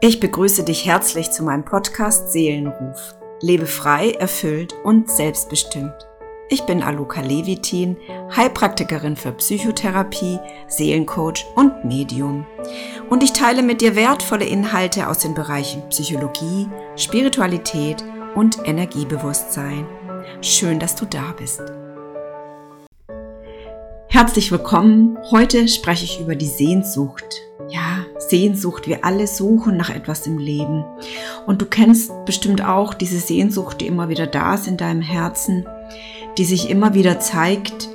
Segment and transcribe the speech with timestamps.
[0.00, 3.16] Ich begrüße dich herzlich zu meinem Podcast Seelenruf.
[3.40, 6.06] Lebe frei, erfüllt und selbstbestimmt.
[6.48, 7.96] Ich bin Aluka Levitin,
[8.36, 10.38] Heilpraktikerin für Psychotherapie,
[10.68, 12.46] Seelencoach und Medium.
[13.10, 18.04] Und ich teile mit dir wertvolle Inhalte aus den Bereichen Psychologie, Spiritualität
[18.36, 19.84] und Energiebewusstsein.
[20.42, 21.62] Schön, dass du da bist.
[24.06, 25.18] Herzlich willkommen.
[25.32, 27.42] Heute spreche ich über die Sehnsucht.
[27.68, 27.97] Ja,
[28.28, 28.86] Sehnsucht.
[28.86, 30.84] Wir alle suchen nach etwas im Leben.
[31.46, 35.66] Und du kennst bestimmt auch diese Sehnsucht, die immer wieder da ist in deinem Herzen,
[36.36, 37.88] die sich immer wieder zeigt,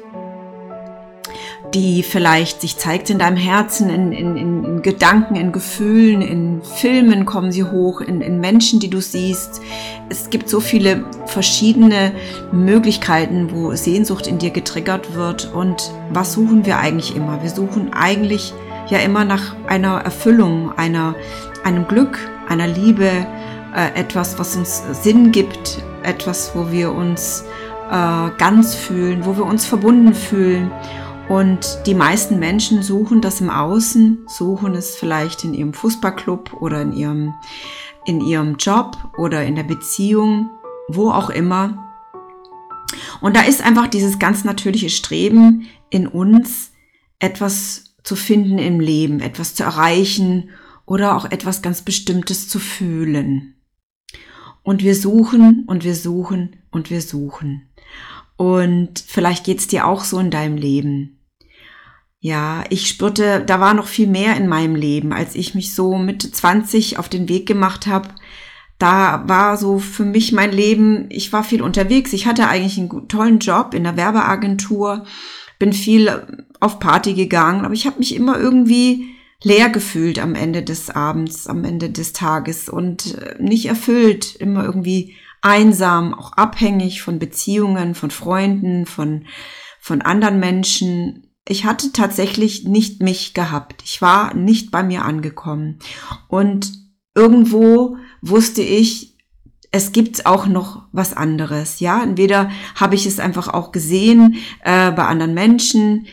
[1.74, 7.26] die vielleicht sich zeigt in deinem Herzen, in, in, in Gedanken, in Gefühlen, in Filmen
[7.26, 9.62] kommen sie hoch, in, in Menschen, die du siehst.
[10.10, 12.12] Es gibt so viele verschiedene
[12.52, 15.52] Möglichkeiten, wo Sehnsucht in dir getriggert wird.
[15.54, 17.42] Und was suchen wir eigentlich immer?
[17.42, 18.54] Wir suchen eigentlich
[18.90, 21.16] ja immer nach einer Erfüllung, einer,
[21.64, 23.26] einem Glück, einer Liebe,
[23.76, 27.44] äh, etwas, was uns Sinn gibt, etwas, wo wir uns
[27.90, 30.72] äh, ganz fühlen, wo wir uns verbunden fühlen.
[31.30, 36.82] Und die meisten Menschen suchen das im Außen, suchen es vielleicht in ihrem Fußballclub oder
[36.82, 37.34] in ihrem,
[38.06, 40.50] in ihrem Job oder in der Beziehung,
[40.90, 41.78] wo auch immer.
[43.22, 46.72] Und da ist einfach dieses ganz natürliche Streben in uns,
[47.20, 50.50] etwas zu finden im Leben, etwas zu erreichen
[50.86, 53.56] oder auch etwas ganz Bestimmtes zu fühlen.
[54.62, 57.70] Und wir suchen und wir suchen und wir suchen.
[58.38, 61.20] Und vielleicht geht's dir auch so in deinem Leben.
[62.20, 65.98] Ja, ich spürte, da war noch viel mehr in meinem Leben, als ich mich so
[65.98, 68.10] Mitte 20 auf den Weg gemacht habe.
[68.80, 72.14] Da war so für mich mein Leben, ich war viel unterwegs.
[72.14, 75.06] Ich hatte eigentlich einen tollen Job in der Werbeagentur
[75.64, 80.62] bin viel auf Party gegangen, aber ich habe mich immer irgendwie leer gefühlt am Ende
[80.62, 87.02] des Abends, am Ende des Tages und äh, nicht erfüllt, immer irgendwie einsam, auch abhängig
[87.02, 89.26] von Beziehungen, von Freunden, von,
[89.80, 91.32] von anderen Menschen.
[91.48, 93.84] Ich hatte tatsächlich nicht mich gehabt.
[93.86, 95.80] Ich war nicht bei mir angekommen.
[96.28, 96.74] Und
[97.16, 99.13] irgendwo wusste ich,
[99.74, 101.80] es gibt auch noch was anderes.
[101.80, 106.06] Ja, entweder habe ich es einfach auch gesehen äh, bei anderen Menschen,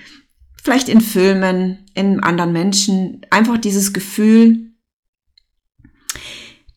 [0.62, 4.72] vielleicht in Filmen, in anderen Menschen, einfach dieses Gefühl,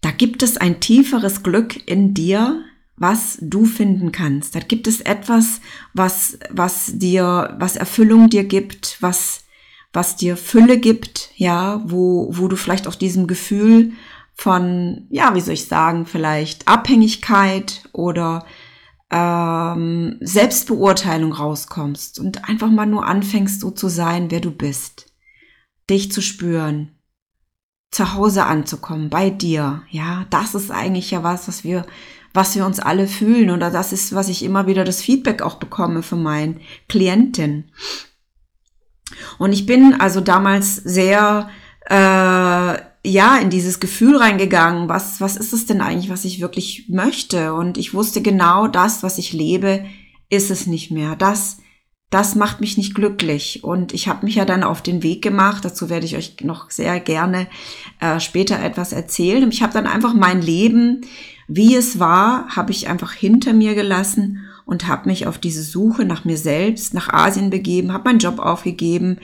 [0.02, 2.62] da gibt es ein tieferes Glück in dir,
[2.98, 4.54] was du finden kannst.
[4.54, 5.62] Da gibt es etwas,
[5.94, 9.46] was, was dir, was Erfüllung dir gibt, was,
[9.94, 13.94] was dir Fülle gibt, ja, wo, wo du vielleicht auch diesem Gefühl
[14.36, 18.46] von, ja, wie soll ich sagen, vielleicht Abhängigkeit oder
[19.12, 25.14] ähm, Selbstbeurteilung rauskommst und einfach mal nur anfängst, so zu sein, wer du bist.
[25.90, 26.98] Dich zu spüren,
[27.92, 29.84] zu Hause anzukommen, bei dir.
[29.90, 31.86] Ja, das ist eigentlich ja was, was wir,
[32.34, 33.52] was wir uns alle fühlen.
[33.52, 37.72] Oder das ist, was ich immer wieder das Feedback auch bekomme von meinen Klienten.
[39.38, 41.50] Und ich bin also damals sehr
[41.86, 41.94] äh,
[43.06, 47.54] ja, in dieses Gefühl reingegangen, was, was ist es denn eigentlich, was ich wirklich möchte?
[47.54, 49.84] Und ich wusste genau, das, was ich lebe,
[50.30, 51.18] ist es nicht mehr.
[51.18, 51.58] Das,
[52.10, 53.64] das macht mich nicht glücklich.
[53.64, 56.72] Und ich habe mich ja dann auf den Weg gemacht, dazu werde ich euch noch
[56.72, 57.48] sehr gerne
[58.00, 59.44] äh, später etwas erzählen.
[59.44, 61.02] Und ich habe dann einfach mein Leben,
[61.50, 66.06] wie es war, habe ich einfach hinter mir gelassen und habe mich auf diese Suche
[66.06, 69.18] nach mir selbst, nach Asien begeben, habe meinen Job aufgegeben,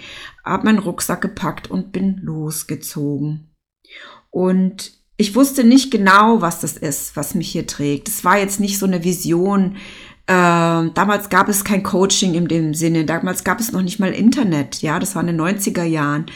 [0.43, 3.48] habe meinen Rucksack gepackt und bin losgezogen.
[4.31, 8.07] Und ich wusste nicht genau, was das ist, was mich hier trägt.
[8.07, 9.75] Es war jetzt nicht so eine Vision.
[10.27, 10.31] Äh,
[10.93, 13.03] damals gab es kein Coaching in dem Sinne.
[13.05, 14.81] Damals gab es noch nicht mal Internet.
[14.81, 16.27] Ja, das war in den 90er Jahren.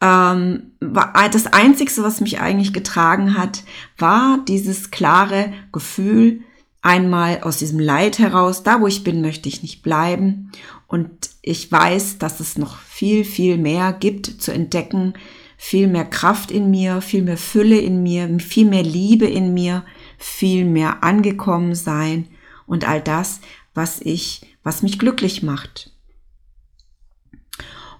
[0.00, 3.62] Ähm, war, das Einzige, was mich eigentlich getragen hat,
[3.96, 6.40] war dieses klare Gefühl,
[6.82, 10.52] einmal aus diesem Leid heraus, da wo ich bin, möchte ich nicht bleiben.
[10.86, 15.14] Und ich weiß, dass es noch viel, viel mehr gibt zu entdecken,
[15.56, 19.84] viel mehr Kraft in mir, viel mehr Fülle in mir, viel mehr Liebe in mir,
[20.18, 22.28] viel mehr angekommen sein
[22.66, 23.40] und all das,
[23.74, 25.92] was ich, was mich glücklich macht.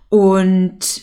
[0.08, 1.02] Und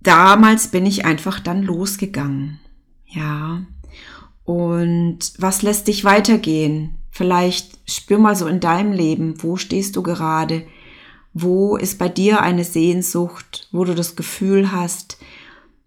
[0.00, 2.60] damals bin ich einfach dann losgegangen.
[3.06, 3.64] Ja.
[4.44, 6.96] Und was lässt dich weitergehen?
[7.10, 10.66] Vielleicht spür mal so in deinem Leben, wo stehst du gerade?
[11.34, 15.18] Wo ist bei dir eine Sehnsucht, wo du das Gefühl hast,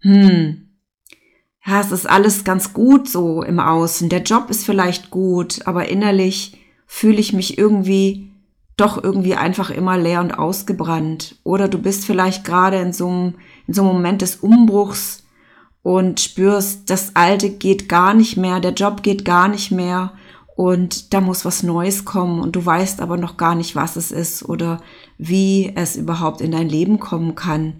[0.00, 0.68] hm,
[1.66, 4.08] ja, es ist alles ganz gut so im Außen.
[4.08, 6.56] Der Job ist vielleicht gut, aber innerlich
[6.86, 8.30] fühle ich mich irgendwie
[8.78, 11.36] doch irgendwie einfach immer leer und ausgebrannt.
[11.44, 13.34] Oder du bist vielleicht gerade in so einem,
[13.66, 15.24] in so einem Moment des Umbruchs
[15.82, 20.12] und spürst, das Alte geht gar nicht mehr, der Job geht gar nicht mehr
[20.58, 24.10] und da muss was Neues kommen und du weißt aber noch gar nicht, was es
[24.10, 24.82] ist oder
[25.16, 27.74] wie es überhaupt in dein Leben kommen kann.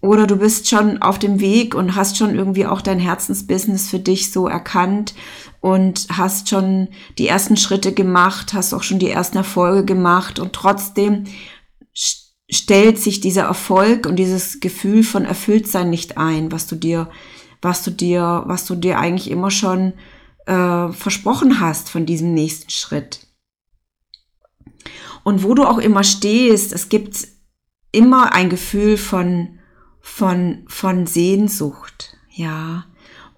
[0.00, 3.98] Oder du bist schon auf dem Weg und hast schon irgendwie auch dein Herzensbusiness für
[3.98, 5.14] dich so erkannt
[5.60, 10.52] und hast schon die ersten Schritte gemacht, hast auch schon die ersten Erfolge gemacht und
[10.52, 11.24] trotzdem
[12.48, 17.10] stellt sich dieser Erfolg und dieses Gefühl von Erfülltsein nicht ein, was du dir,
[17.60, 19.94] was du dir, was du dir eigentlich immer schon
[20.46, 23.26] äh, versprochen hast von diesem nächsten Schritt.
[25.24, 27.28] Und wo du auch immer stehst, es gibt
[27.92, 29.58] immer ein Gefühl von
[30.02, 32.84] von, von Sehnsucht, ja.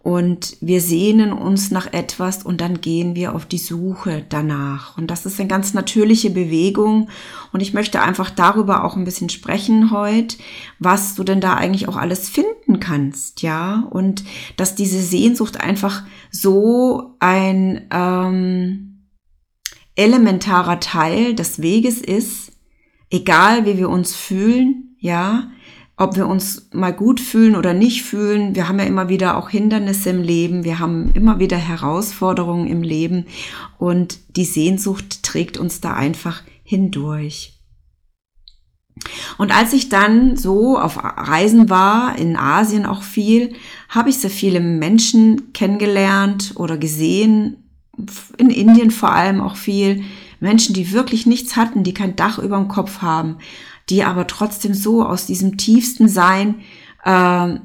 [0.04, 4.98] Und wir sehnen uns nach etwas und dann gehen wir auf die Suche danach.
[4.98, 7.08] Und das ist eine ganz natürliche Bewegung.
[7.54, 10.36] Und ich möchte einfach darüber auch ein bisschen sprechen heute,
[10.78, 13.88] was du denn da eigentlich auch alles finden kannst, ja.
[13.88, 14.24] Und
[14.58, 19.08] dass diese Sehnsucht einfach so ein ähm,
[19.96, 22.52] elementarer Teil des Weges ist,
[23.08, 25.48] egal wie wir uns fühlen, ja
[25.96, 28.54] ob wir uns mal gut fühlen oder nicht fühlen.
[28.54, 30.64] Wir haben ja immer wieder auch Hindernisse im Leben.
[30.64, 33.26] Wir haben immer wieder Herausforderungen im Leben
[33.78, 37.52] und die Sehnsucht trägt uns da einfach hindurch.
[39.38, 43.54] Und als ich dann so auf Reisen war, in Asien auch viel,
[43.88, 47.56] habe ich sehr viele Menschen kennengelernt oder gesehen,
[48.38, 50.02] in Indien vor allem auch viel,
[50.40, 53.38] Menschen, die wirklich nichts hatten, die kein Dach über dem Kopf haben,
[53.88, 56.60] die aber trotzdem so aus diesem tiefsten Sein
[57.04, 57.56] äh,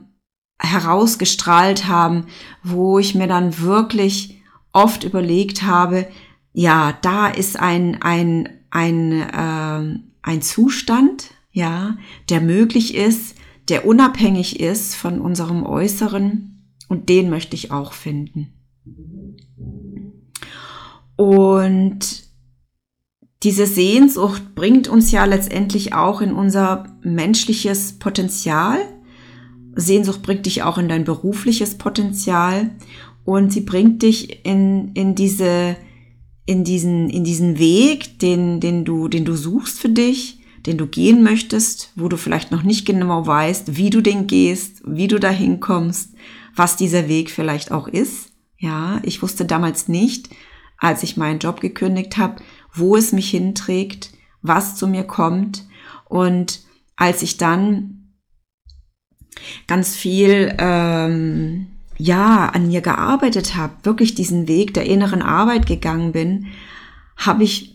[0.59, 2.25] herausgestrahlt haben,
[2.63, 4.41] wo ich mir dann wirklich
[4.73, 6.07] oft überlegt habe,
[6.53, 11.97] ja, da ist ein, ein, ein, äh, ein Zustand, ja,
[12.29, 13.35] der möglich ist,
[13.69, 18.53] der unabhängig ist von unserem Äußeren und den möchte ich auch finden.
[21.15, 22.28] Und
[23.43, 28.79] diese Sehnsucht bringt uns ja letztendlich auch in unser menschliches Potenzial.
[29.75, 32.71] Sehnsucht bringt dich auch in dein berufliches Potenzial
[33.23, 35.77] und sie bringt dich in, in diese,
[36.45, 40.87] in diesen, in diesen Weg, den, den du, den du suchst für dich, den du
[40.87, 45.17] gehen möchtest, wo du vielleicht noch nicht genau weißt, wie du den gehst, wie du
[45.17, 46.13] dahin kommst,
[46.55, 48.33] was dieser Weg vielleicht auch ist.
[48.57, 50.29] Ja, ich wusste damals nicht,
[50.77, 52.41] als ich meinen Job gekündigt habe,
[52.73, 54.11] wo es mich hinträgt,
[54.41, 55.65] was zu mir kommt.
[56.05, 56.61] Und
[56.95, 58.13] als ich dann
[59.67, 61.67] ganz viel ähm,
[61.97, 66.47] ja an mir gearbeitet habe, wirklich diesen Weg der inneren Arbeit gegangen bin,
[67.17, 67.73] habe ich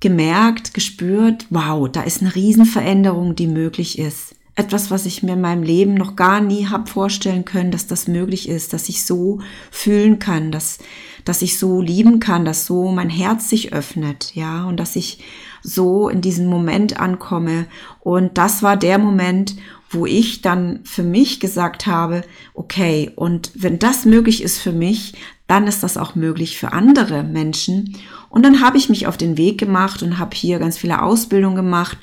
[0.00, 4.34] gemerkt, gespürt, wow, da ist eine Riesenveränderung, die möglich ist.
[4.54, 8.08] Etwas, was ich mir in meinem Leben noch gar nie habe vorstellen können, dass das
[8.08, 10.78] möglich ist, dass ich so fühlen kann, dass
[11.24, 15.22] dass ich so lieben kann, dass so mein Herz sich öffnet, ja, und dass ich
[15.62, 17.66] so in diesen Moment ankomme.
[18.00, 19.56] Und das war der Moment,
[19.90, 22.22] wo ich dann für mich gesagt habe,
[22.54, 25.14] okay, und wenn das möglich ist für mich,
[25.48, 27.96] dann ist das auch möglich für andere Menschen.
[28.28, 31.56] Und dann habe ich mich auf den Weg gemacht und habe hier ganz viele Ausbildungen
[31.56, 31.98] gemacht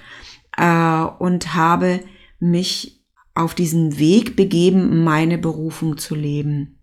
[0.58, 2.02] äh, und habe
[2.40, 3.04] mich
[3.34, 6.80] auf diesen Weg begeben, meine Berufung zu leben.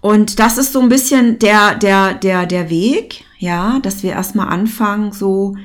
[0.00, 4.48] Und das ist so ein bisschen der, der, der, der Weg, ja, dass wir erstmal
[4.48, 5.56] anfangen, so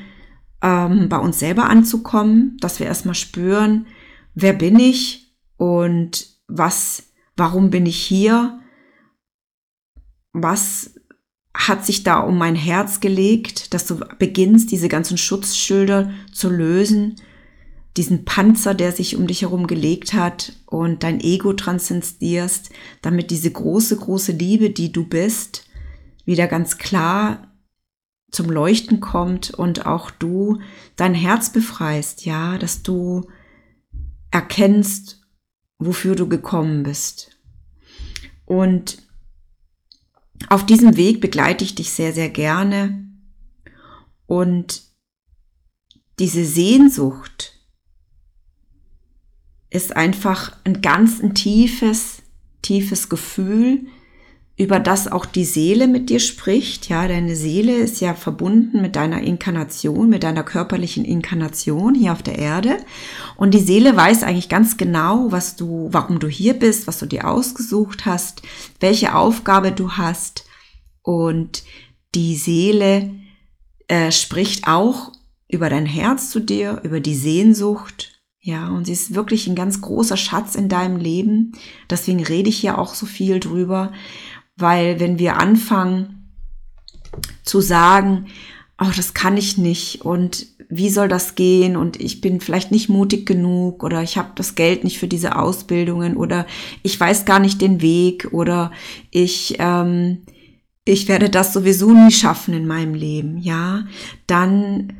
[0.61, 3.85] ähm, bei uns selber anzukommen, dass wir erstmal spüren,
[4.33, 8.59] wer bin ich und was, warum bin ich hier?
[10.31, 10.95] Was
[11.55, 17.17] hat sich da um mein Herz gelegt, dass du beginnst, diese ganzen Schutzschilder zu lösen,
[17.97, 22.71] diesen Panzer, der sich um dich herum gelegt hat und dein Ego transzendierst,
[23.01, 25.69] damit diese große, große Liebe, die du bist,
[26.25, 27.53] wieder ganz klar
[28.31, 30.59] zum Leuchten kommt und auch du
[30.95, 33.29] dein Herz befreist, ja, dass du
[34.31, 35.21] erkennst,
[35.77, 37.37] wofür du gekommen bist.
[38.45, 39.03] Und
[40.49, 43.07] auf diesem Weg begleite ich dich sehr, sehr gerne.
[44.25, 44.81] Und
[46.19, 47.52] diese Sehnsucht,
[49.73, 52.21] ist einfach ein ganz ein tiefes,
[52.61, 53.87] tiefes Gefühl,
[54.55, 56.87] über das auch die Seele mit dir spricht.
[56.87, 62.21] Ja, deine Seele ist ja verbunden mit deiner Inkarnation, mit deiner körperlichen Inkarnation hier auf
[62.21, 62.77] der Erde.
[63.35, 67.07] Und die Seele weiß eigentlich ganz genau, was du, warum du hier bist, was du
[67.07, 68.43] dir ausgesucht hast,
[68.79, 70.45] welche Aufgabe du hast.
[71.01, 71.63] Und
[72.13, 73.09] die Seele
[73.87, 75.11] äh, spricht auch
[75.47, 78.12] über dein Herz zu dir, über die Sehnsucht,
[78.45, 81.53] Ja, und sie ist wirklich ein ganz großer Schatz in deinem Leben.
[81.89, 83.93] Deswegen rede ich hier auch so viel drüber,
[84.57, 86.29] weil wenn wir anfangen
[87.45, 88.27] zu sagen,
[88.81, 92.89] oh, das kann ich nicht und wie soll das gehen und ich bin vielleicht nicht
[92.89, 96.45] mutig genug oder ich habe das Geld nicht für diese Ausbildungen oder
[96.81, 98.71] ich weiß gar nicht den Weg oder
[99.09, 100.23] ich ähm,
[100.83, 103.85] ich werde das sowieso nie schaffen in meinem Leben, ja,
[104.27, 104.93] dann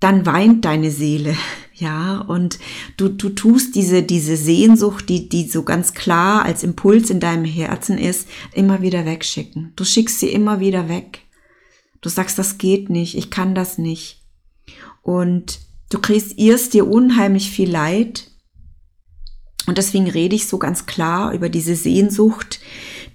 [0.00, 1.36] dann weint deine Seele,
[1.78, 2.58] ja, und
[2.96, 7.44] du, du tust diese, diese Sehnsucht, die, die so ganz klar als Impuls in deinem
[7.44, 9.72] Herzen ist, immer wieder wegschicken.
[9.76, 11.20] Du schickst sie immer wieder weg.
[12.00, 14.24] Du sagst, das geht nicht, ich kann das nicht.
[15.02, 18.30] Und du kreierst dir unheimlich viel Leid.
[19.66, 22.60] Und deswegen rede ich so ganz klar über diese Sehnsucht,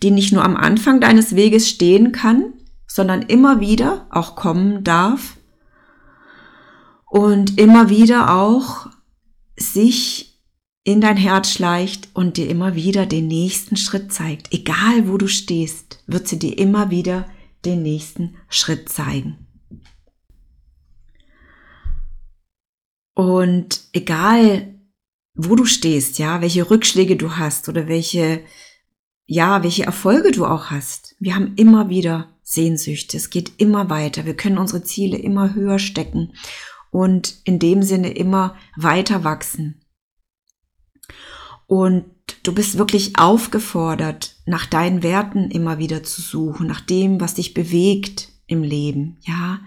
[0.02, 2.54] die nicht nur am Anfang deines Weges stehen kann,
[2.88, 5.38] sondern immer wieder auch kommen darf
[7.14, 8.88] und immer wieder auch
[9.56, 10.42] sich
[10.84, 14.52] in dein Herz schleicht und dir immer wieder den nächsten Schritt zeigt.
[14.52, 17.30] Egal wo du stehst, wird sie dir immer wieder
[17.66, 19.46] den nächsten Schritt zeigen.
[23.14, 24.74] Und egal
[25.36, 28.42] wo du stehst, ja, welche Rückschläge du hast oder welche,
[29.28, 33.18] ja, welche Erfolge du auch hast, wir haben immer wieder Sehnsüchte.
[33.18, 34.26] Es geht immer weiter.
[34.26, 36.34] Wir können unsere Ziele immer höher stecken
[36.94, 39.82] und in dem Sinne immer weiter wachsen.
[41.66, 42.06] Und
[42.44, 47.56] du bist wirklich aufgefordert, nach deinen Werten immer wieder zu suchen, nach dem, was dich
[47.56, 49.60] bewegt im Leben, ja,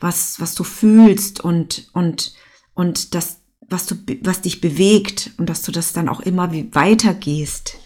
[0.00, 2.32] was, was du fühlst und, und,
[2.72, 7.76] und das, was du, was dich bewegt und dass du das dann auch immer weitergehst.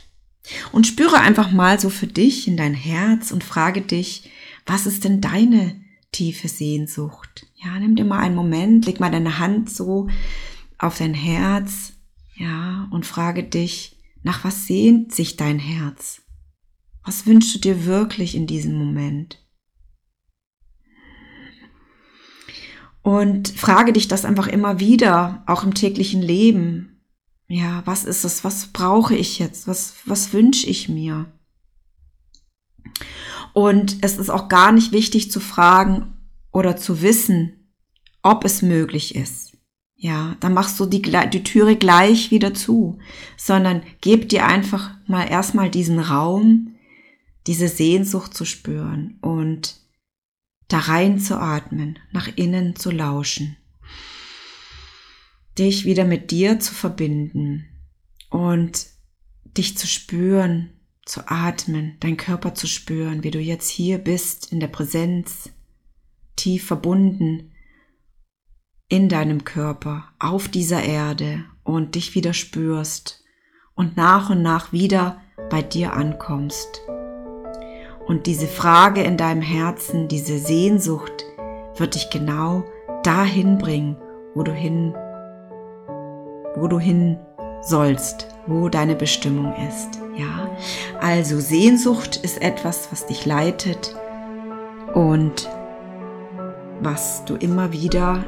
[0.71, 4.31] Und spüre einfach mal so für dich in dein Herz und frage dich,
[4.67, 5.83] was ist denn deine
[6.13, 7.47] tiefe Sehnsucht.
[7.65, 10.09] Ja, nimm dir mal einen Moment, leg mal deine Hand so
[10.77, 11.95] auf dein Herz,
[12.35, 16.21] ja, und frage dich, nach was sehnt sich dein Herz?
[17.05, 19.39] Was wünschst du dir wirklich in diesem Moment?
[23.03, 27.01] Und frage dich das einfach immer wieder, auch im täglichen Leben.
[27.49, 28.45] Ja, was ist es?
[28.45, 29.67] Was brauche ich jetzt?
[29.69, 31.33] Was, was wünsche ich mir?
[33.53, 36.14] Und es ist auch gar nicht wichtig zu fragen
[36.55, 37.69] oder zu wissen,
[38.23, 39.59] ob es möglich ist.
[39.97, 42.99] Ja, dann machst du die, die Türe gleich wieder zu,
[43.37, 46.77] sondern gib dir einfach mal erstmal diesen Raum,
[47.47, 49.81] diese Sehnsucht zu spüren und
[50.69, 53.57] da rein zu atmen, nach innen zu lauschen,
[55.59, 57.67] dich wieder mit dir zu verbinden
[58.31, 58.87] und
[59.57, 60.71] dich zu spüren,
[61.05, 65.51] zu atmen, dein Körper zu spüren, wie du jetzt hier bist in der Präsenz,
[66.37, 67.53] tief verbunden
[68.89, 73.25] in deinem Körper, auf dieser Erde und dich wieder spürst
[73.75, 76.83] und nach und nach wieder bei dir ankommst.
[78.07, 81.25] Und diese Frage in deinem Herzen, diese Sehnsucht
[81.77, 82.65] wird dich genau
[83.03, 83.97] dahin bringen,
[84.35, 84.95] wo du hin,
[86.57, 87.19] wo du hin
[87.63, 90.01] sollst, wo deine Bestimmung ist.
[90.17, 90.51] Ja,
[91.01, 93.97] also Sehnsucht ist etwas, was dich leitet
[94.95, 95.49] und
[96.85, 98.25] was du immer wieder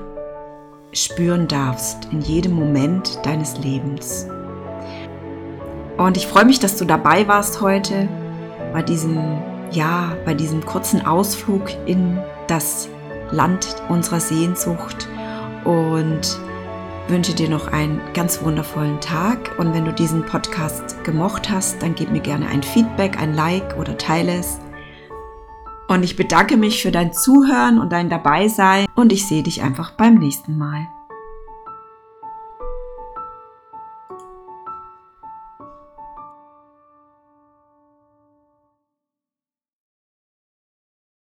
[0.93, 4.27] spüren darfst in jedem Moment deines Lebens.
[5.97, 8.09] Und ich freue mich, dass du dabei warst heute
[8.73, 9.19] bei diesem,
[9.71, 12.89] ja, bei diesem kurzen Ausflug in das
[13.31, 15.09] Land unserer Sehnsucht
[15.65, 16.39] und
[17.09, 19.59] wünsche dir noch einen ganz wundervollen Tag.
[19.59, 23.77] Und wenn du diesen Podcast gemocht hast, dann gib mir gerne ein Feedback, ein Like
[23.79, 24.59] oder teile es.
[25.89, 29.93] Und ich bedanke mich für dein Zuhören und dein Dabeisein und ich sehe dich einfach
[29.93, 30.89] beim nächsten Mal.